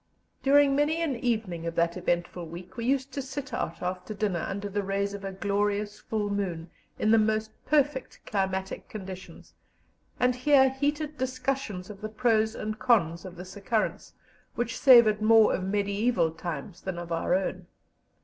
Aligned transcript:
During 0.41 0.75
many 0.75 0.99
an 1.03 1.15
evening 1.17 1.67
of 1.67 1.75
that 1.75 1.95
eventful 1.95 2.47
week 2.47 2.75
we 2.75 2.85
used 2.85 3.11
to 3.11 3.21
sit 3.21 3.53
out 3.53 3.83
after 3.83 4.15
dinner 4.15 4.39
under 4.39 4.67
the 4.67 4.81
rays 4.81 5.13
of 5.13 5.23
a 5.23 5.31
glorious 5.31 5.99
full 5.99 6.31
moon, 6.31 6.71
in 6.97 7.11
the 7.11 7.19
most 7.19 7.51
perfect 7.67 8.19
climatic 8.25 8.89
conditions, 8.89 9.53
and 10.19 10.33
hear 10.33 10.69
heated 10.71 11.19
discussions 11.19 11.91
of 11.91 12.01
the 12.01 12.09
pros 12.09 12.55
and 12.55 12.79
cons 12.79 13.25
of 13.25 13.35
this 13.35 13.55
occurrence, 13.55 14.13
which 14.55 14.75
savoured 14.79 15.21
more 15.21 15.53
of 15.53 15.63
medieval 15.63 16.31
times 16.31 16.81
than 16.81 16.97
of 16.97 17.11
our 17.11 17.35
own. 17.35 17.67